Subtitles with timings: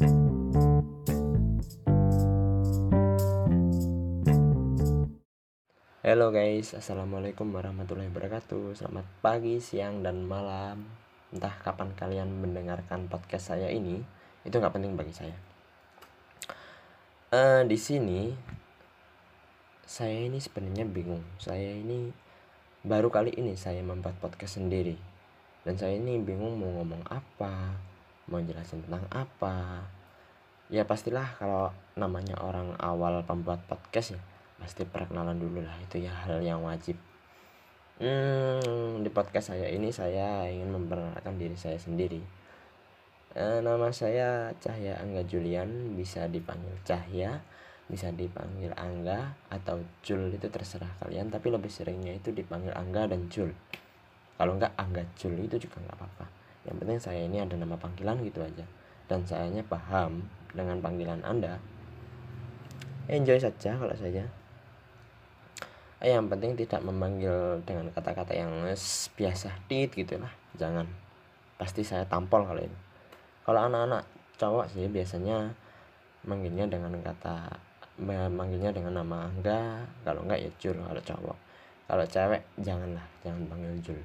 [0.00, 0.08] Halo
[6.32, 8.80] guys, Assalamualaikum warahmatullahi wabarakatuh.
[8.80, 10.88] Selamat pagi, siang, dan malam.
[11.36, 14.00] Entah kapan kalian mendengarkan podcast saya ini
[14.40, 15.36] Itu nggak penting bagi saya.
[17.28, 18.32] Uh, Di sini
[19.84, 21.28] Saya ini sebenarnya bingung.
[21.36, 22.08] Saya ini
[22.80, 24.96] Baru kali ini saya membuat podcast sendiri.
[25.68, 27.89] Dan saya ini bingung mau ngomong apa
[28.30, 29.82] Mau jelasin tentang apa.
[30.70, 34.22] Ya pastilah kalau namanya orang awal pembuat podcast ya
[34.62, 35.74] pasti perkenalan dulu lah.
[35.82, 36.94] Itu ya hal yang wajib.
[37.98, 42.22] Hmm, di podcast saya ini saya ingin memperkenalkan diri saya sendiri.
[43.34, 47.42] E, nama saya Cahya Angga Julian bisa dipanggil Cahya
[47.90, 51.34] bisa dipanggil Angga atau Jul itu terserah kalian.
[51.34, 53.50] Tapi lebih seringnya itu dipanggil Angga dan Jul.
[54.38, 58.20] Kalau enggak Angga Jul itu juga nggak apa-apa yang penting saya ini ada nama panggilan
[58.24, 58.64] gitu aja.
[59.08, 61.58] Dan sayanya paham dengan panggilan anda.
[63.10, 64.22] Enjoy saja kalau saja.
[66.00, 68.64] Eh, yang penting tidak memanggil dengan kata-kata yang
[69.16, 70.30] biasa tit gitu lah.
[70.56, 70.86] Jangan.
[71.60, 72.90] Pasti saya tampol kalau ini
[73.50, 74.06] kalau anak-anak
[74.38, 75.50] cowok sih biasanya
[76.22, 77.50] manggilnya dengan kata
[78.30, 79.82] manggilnya dengan nama angga.
[80.06, 81.38] Kalau enggak ya jul kalau cowok.
[81.90, 83.02] Kalau cewek janganlah.
[83.26, 84.00] Jangan panggil jul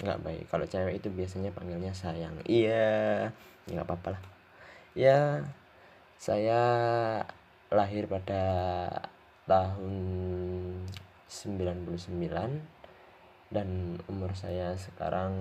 [0.00, 0.44] nggak baik.
[0.48, 2.32] Kalau cewek itu biasanya panggilnya sayang.
[2.48, 3.28] Iya
[3.68, 4.22] nggak apa-apa lah.
[4.96, 5.44] Ya
[6.20, 6.60] saya
[7.70, 8.42] lahir pada
[9.46, 9.94] tahun
[11.30, 13.68] 99 dan
[14.10, 15.32] umur saya sekarang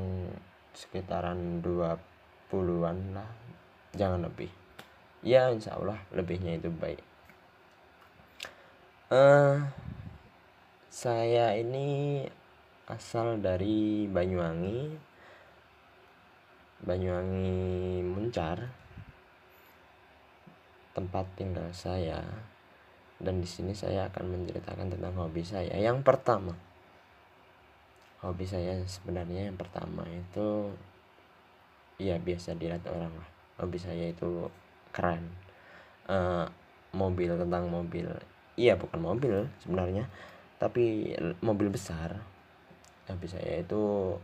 [0.76, 3.30] sekitaran 20-an lah.
[3.98, 4.54] Jangan lebih.
[5.26, 7.02] Ya insya Allah lebihnya itu baik.
[9.10, 9.66] Uh,
[10.94, 12.22] saya ini
[12.90, 14.98] asal dari Banyuwangi
[16.82, 18.58] Banyuwangi Muncar
[20.98, 22.20] tempat tinggal saya
[23.20, 25.76] dan di sini saya akan menceritakan tentang hobi saya.
[25.76, 26.56] Yang pertama,
[28.24, 30.72] hobi saya sebenarnya yang pertama itu
[32.00, 33.30] ya biasa dilihat orang lah.
[33.59, 34.47] Hobi saya itu
[34.96, 35.28] keren.
[36.08, 36.47] Uh,
[36.96, 38.08] mobil tentang mobil.
[38.56, 40.08] Iya bukan mobil sebenarnya,
[40.58, 41.13] tapi
[41.44, 42.38] mobil besar.
[43.09, 44.16] Hobi saya itu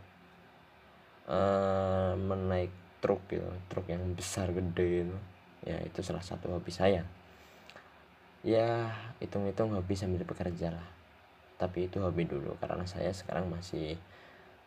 [1.25, 2.69] uh, menaik
[3.01, 5.17] truk gitu, truk yang besar gede itu.
[5.65, 7.01] Ya itu salah satu hobi saya.
[8.45, 10.87] Ya hitung-hitung hobi sambil bekerja lah.
[11.57, 13.97] Tapi itu hobi dulu karena saya sekarang masih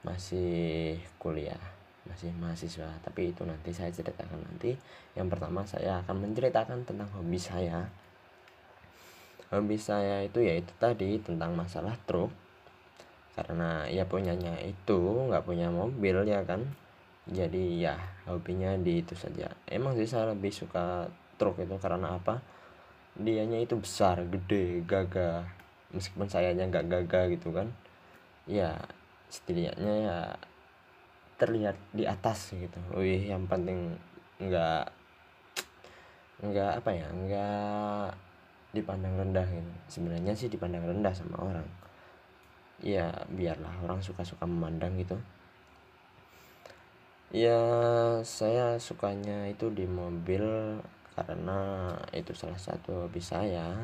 [0.02, 1.78] masih kuliah
[2.08, 2.88] masih mahasiswa.
[3.04, 4.74] Tapi itu nanti saya ceritakan nanti.
[5.14, 7.86] Yang pertama saya akan menceritakan tentang hobi saya.
[9.52, 12.32] Hobi saya itu yaitu tadi tentang masalah truk
[13.38, 16.66] karena ya punyanya itu nggak punya mobil ya kan?
[17.30, 17.94] Jadi ya
[18.26, 19.46] hobinya di itu saja.
[19.70, 21.06] Emang sih saya lebih suka
[21.38, 22.42] truk itu karena apa?
[23.14, 25.46] Dianya itu besar gede gagah.
[25.94, 27.70] Meskipun sayanya nggak gagah gitu kan?
[28.50, 28.74] Ya
[29.30, 30.18] setidaknya ya
[31.38, 32.78] terlihat di atas gitu.
[32.98, 33.94] Wih yang penting
[34.42, 34.90] nggak
[36.42, 37.06] nggak apa ya?
[37.12, 38.08] Nggak
[38.74, 39.72] dipandang rendah gitu.
[39.86, 41.68] Sebenarnya sih dipandang rendah sama orang
[42.78, 45.18] ya biarlah orang suka-suka memandang gitu.
[47.28, 47.60] Ya
[48.24, 50.40] saya sukanya itu di mobil
[51.12, 53.74] karena itu salah satu hobi saya.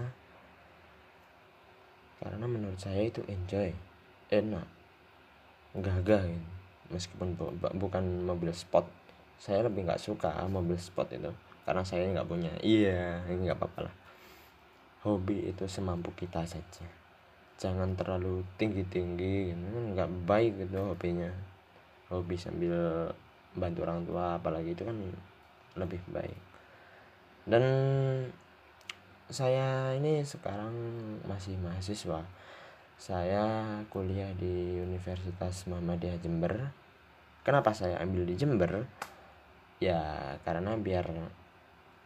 [2.22, 3.74] Karena menurut saya itu enjoy
[4.32, 4.64] enak
[5.74, 6.50] gagah gitu.
[6.84, 7.48] meskipun bu
[7.80, 8.86] bukan mobil sport
[9.40, 11.32] saya lebih nggak suka mobil sport itu
[11.64, 13.94] karena saya nggak punya iya nggak apa-apa lah.
[15.04, 17.03] Hobi itu semampu kita saja
[17.54, 21.30] jangan terlalu tinggi tinggi gitu nggak baik gitu hobinya.
[22.12, 23.08] Hobi sambil
[23.54, 24.96] bantu orang tua apalagi itu kan
[25.78, 26.38] lebih baik.
[27.44, 27.64] Dan
[29.30, 30.74] saya ini sekarang
[31.24, 32.22] masih mahasiswa.
[32.94, 33.44] Saya
[33.90, 36.70] kuliah di Universitas Muhammadiyah Jember.
[37.44, 38.86] Kenapa saya ambil di Jember?
[39.82, 41.10] Ya karena biar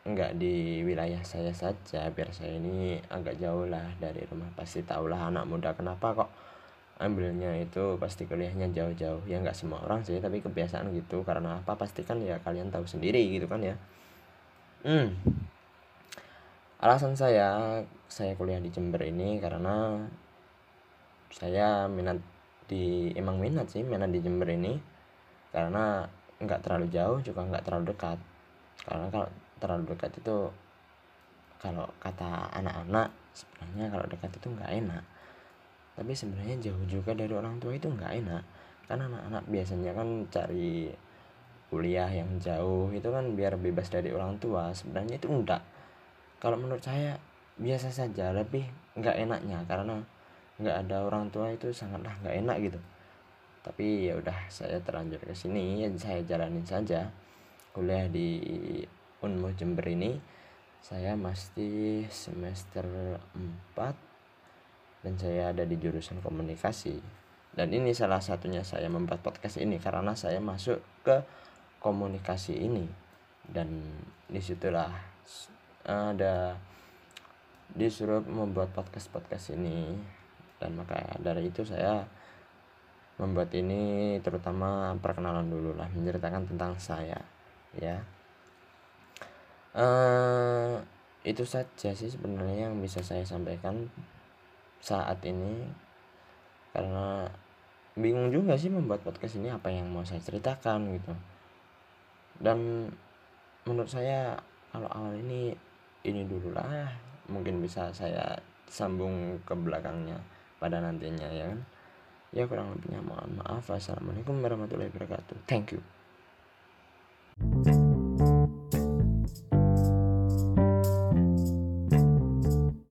[0.08, 4.49] enggak di wilayah saya saja biar saya ini agak jauh lah dari rumah.
[4.56, 6.31] Pasti tahulah anak muda kenapa kok
[6.99, 9.22] ambilnya itu pasti kuliahnya jauh-jauh.
[9.28, 11.20] Ya nggak semua orang sih tapi kebiasaan gitu.
[11.28, 11.76] Karena apa?
[11.76, 13.76] Pasti kan ya kalian tahu sendiri gitu kan ya.
[14.88, 15.12] Hmm.
[16.81, 20.00] Alasan saya saya kuliah di Jember ini karena
[21.28, 22.16] saya minat
[22.70, 24.81] di emang minat sih minat di Jember ini.
[25.52, 26.08] Karena
[26.40, 28.19] nggak terlalu jauh juga nggak terlalu dekat.
[28.87, 29.28] Karena kalau
[29.58, 30.50] terlalu dekat itu
[31.58, 35.05] kalau kata anak-anak sebenarnya kalau dekat itu nggak enak.
[35.99, 38.43] Tapi sebenarnya jauh juga dari orang tua itu nggak enak.
[38.87, 40.94] Karena anak-anak biasanya kan cari
[41.69, 44.70] kuliah yang jauh itu kan biar bebas dari orang tua.
[44.70, 45.62] Sebenarnya itu enggak.
[46.38, 47.19] Kalau menurut saya
[47.58, 49.58] biasa saja lebih nggak enaknya.
[49.66, 49.99] Karena
[50.62, 52.81] nggak ada orang tua itu sangatlah nggak enak gitu.
[53.66, 57.11] Tapi ya udah saya terlanjur ke sini ya saya jalanin saja
[57.75, 58.38] kuliah di
[59.19, 60.15] Unmu Jember ini
[60.79, 62.87] saya masih semester
[63.35, 67.03] 4 dan saya ada di jurusan komunikasi.
[67.50, 71.19] Dan ini salah satunya saya membuat podcast ini karena saya masuk ke
[71.82, 72.87] komunikasi ini.
[73.43, 73.82] Dan
[74.31, 74.94] di situlah
[75.82, 76.55] ada
[77.75, 79.99] disuruh membuat podcast podcast ini.
[80.62, 82.06] Dan maka dari itu saya
[83.19, 87.19] membuat ini terutama perkenalan dulu lah menceritakan tentang saya
[87.75, 87.99] ya
[89.75, 90.81] uh,
[91.26, 93.88] itu saja sih sebenarnya yang bisa saya sampaikan
[94.81, 95.67] saat ini.
[96.73, 97.26] Karena
[97.99, 101.12] bingung juga sih membuat podcast ini apa yang mau saya ceritakan gitu.
[102.38, 102.88] Dan
[103.67, 104.38] menurut saya
[104.70, 105.53] kalau awal ini
[106.06, 106.88] ini dulu lah
[107.29, 108.38] mungkin bisa saya
[108.71, 110.17] sambung ke belakangnya
[110.62, 111.61] pada nantinya ya kan?
[112.29, 113.64] Ya kurang lebihnya mohon maaf.
[113.73, 115.49] Assalamualaikum warahmatullahi wabarakatuh.
[115.49, 115.81] Thank you